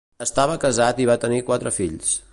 Estava 0.25 0.55
casat 0.63 1.03
i 1.05 1.07
va 1.11 1.19
tenir 1.27 1.43
quatre 1.51 1.77
fills. 1.77 2.17